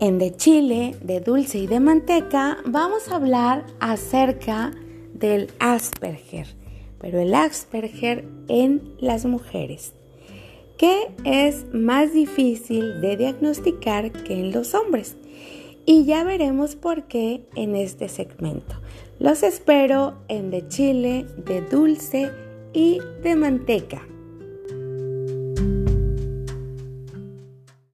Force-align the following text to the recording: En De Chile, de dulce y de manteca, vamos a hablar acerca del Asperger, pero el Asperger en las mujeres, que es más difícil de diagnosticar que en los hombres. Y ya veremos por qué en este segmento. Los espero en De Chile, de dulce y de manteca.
En 0.00 0.18
De 0.18 0.36
Chile, 0.36 0.94
de 1.02 1.18
dulce 1.18 1.58
y 1.58 1.66
de 1.66 1.80
manteca, 1.80 2.58
vamos 2.64 3.08
a 3.08 3.16
hablar 3.16 3.66
acerca 3.80 4.70
del 5.12 5.50
Asperger, 5.58 6.46
pero 7.00 7.18
el 7.18 7.34
Asperger 7.34 8.24
en 8.46 8.94
las 9.00 9.24
mujeres, 9.24 9.94
que 10.76 11.08
es 11.24 11.66
más 11.74 12.12
difícil 12.12 13.00
de 13.00 13.16
diagnosticar 13.16 14.12
que 14.12 14.34
en 14.34 14.52
los 14.52 14.72
hombres. 14.74 15.16
Y 15.84 16.04
ya 16.04 16.22
veremos 16.22 16.76
por 16.76 17.08
qué 17.08 17.48
en 17.56 17.74
este 17.74 18.08
segmento. 18.08 18.76
Los 19.18 19.42
espero 19.42 20.14
en 20.28 20.52
De 20.52 20.68
Chile, 20.68 21.26
de 21.44 21.60
dulce 21.60 22.30
y 22.72 23.00
de 23.24 23.34
manteca. 23.34 24.06